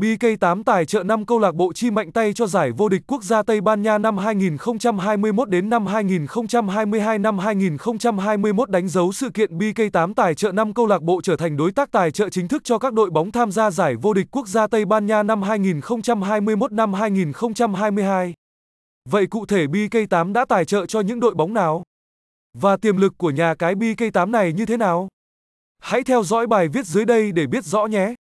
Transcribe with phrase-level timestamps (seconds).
[0.00, 3.24] BK8 tài trợ 5 câu lạc bộ chi mạnh tay cho giải vô địch quốc
[3.24, 9.58] gia Tây Ban Nha năm 2021 đến năm 2022 năm 2021 đánh dấu sự kiện
[9.58, 12.64] BK8 tài trợ 5 câu lạc bộ trở thành đối tác tài trợ chính thức
[12.64, 15.42] cho các đội bóng tham gia giải vô địch quốc gia Tây Ban Nha năm
[15.42, 18.34] 2021 năm 2022.
[19.08, 21.82] Vậy cụ thể BK8 đã tài trợ cho những đội bóng nào?
[22.58, 25.08] Và tiềm lực của nhà cái BK8 này như thế nào?
[25.82, 28.14] Hãy theo dõi bài viết dưới đây để biết rõ nhé.